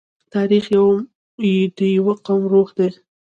تاریخ 0.33 0.65
د 1.77 1.79
یوه 1.97 2.15
قوم 2.25 2.41
روح 2.53 2.69
دی. 2.77 2.89